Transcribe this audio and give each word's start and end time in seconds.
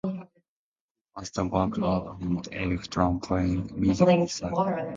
LaRocca 0.03 0.21
at 0.23 1.75
first 1.75 1.79
worked 1.79 2.47
as 2.47 2.53
an 2.53 2.63
electrician, 2.63 3.19
playing 3.19 3.71
music 3.79 4.07
on 4.07 4.19
the 4.21 4.27
side. 4.27 4.53